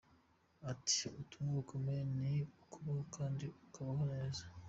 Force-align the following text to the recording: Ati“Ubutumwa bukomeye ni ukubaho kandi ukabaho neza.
Ati“Ubutumwa 0.71 1.49
bukomeye 1.59 2.01
ni 2.19 2.33
ukubaho 2.63 3.01
kandi 3.15 3.45
ukabaho 3.65 4.01
neza. 4.13 4.43